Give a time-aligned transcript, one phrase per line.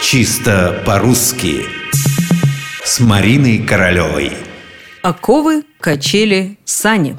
[0.00, 1.66] Чисто по-русски.
[2.84, 4.32] С Мариной Королевой.
[5.02, 7.18] Оковы, качели, сани.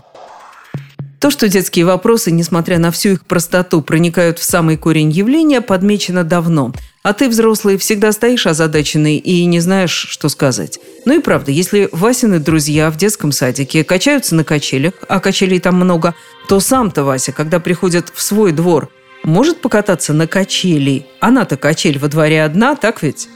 [1.19, 6.23] То, что детские вопросы, несмотря на всю их простоту, проникают в самый корень явления, подмечено
[6.23, 10.79] давно– а ты, взрослый, всегда стоишь озадаченный и не знаешь, что сказать.
[11.05, 15.75] Ну и правда, если Васины друзья в детском садике качаются на качелях, а качелей там
[15.75, 16.13] много,
[16.49, 18.89] то сам-то Вася, когда приходит в свой двор,
[19.23, 21.05] может покататься на качели.
[21.19, 23.29] Она-то качель во дворе одна, так ведь?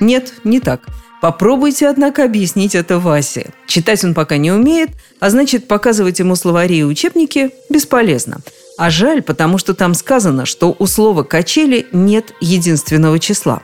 [0.00, 0.82] Нет, не так.
[1.20, 3.50] Попробуйте, однако, объяснить это Васе.
[3.68, 8.40] Читать он пока не умеет, а значит, показывать ему словари и учебники бесполезно.
[8.76, 13.62] А жаль, потому что там сказано, что у слова «качели» нет единственного числа.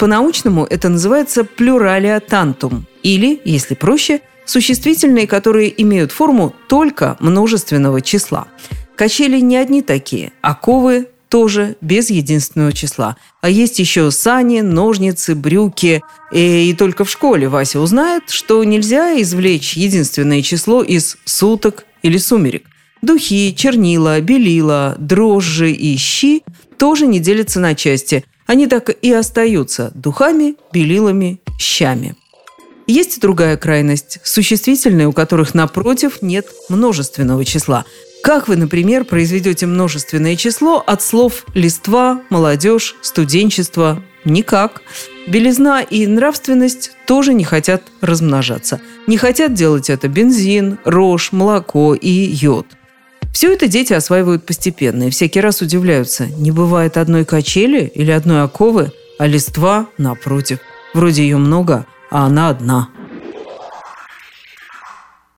[0.00, 8.48] По-научному это называется плюралия тантум, или, если проще, существительные, которые имеют форму только множественного числа.
[8.96, 13.16] Качели не одни такие, а ковы тоже без единственного числа.
[13.42, 16.02] А есть еще сани, ножницы, брюки.
[16.32, 22.16] И, и только в школе Вася узнает, что нельзя извлечь единственное число из суток или
[22.16, 22.64] сумерек.
[23.02, 26.42] Духи, чернила, белила, дрожжи и щи
[26.78, 28.24] тоже не делятся на части.
[28.46, 32.14] Они так и остаются духами, белилами, щами.
[32.86, 37.84] Есть и другая крайность– существительные, у которых напротив нет множественного числа.
[38.22, 44.02] Как вы, например, произведете множественное число от слов «листва», «молодежь», «студенчество»?
[44.24, 44.82] Никак.
[45.28, 48.80] Белизна и нравственность тоже не хотят размножаться.
[49.06, 52.66] Не хотят делать это бензин, рожь, молоко и йод–
[53.36, 56.24] все это дети осваивают постепенно и всякий раз удивляются.
[56.24, 60.60] Не бывает одной качели или одной оковы, а листва напротив.
[60.94, 62.88] Вроде ее много, а она одна–